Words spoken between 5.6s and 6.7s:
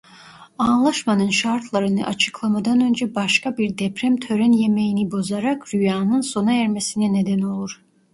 rüyanın sona